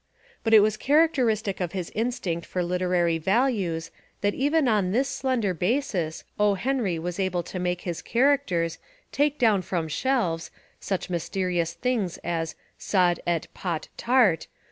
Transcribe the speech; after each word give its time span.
But 0.43 0.55
it 0.55 0.61
was 0.61 0.77
characteristic 0.77 1.59
of 1.61 1.73
his 1.73 1.91
instinct 1.93 2.47
for 2.47 2.63
literary 2.63 3.19
values 3.19 3.91
that 4.21 4.33
even 4.33 4.67
on 4.67 4.89
this 4.89 5.07
slender 5.07 5.53
basis 5.53 6.23
O. 6.39 6.55
Henry 6.55 6.97
was 6.97 7.19
able 7.19 7.43
to 7.43 7.59
make 7.59 7.81
his 7.81 8.01
characters 8.01 8.79
"take 9.11 9.37
down 9.37 9.61
from 9.61 9.87
shelves" 9.87 10.49
such 10.79 11.11
mys 11.11 11.29
terious 11.29 11.73
things 11.73 12.17
as 12.23 12.55
Sod. 12.79 13.19
et 13.27 13.45
Pot. 13.53 13.89
Tart. 13.95 14.47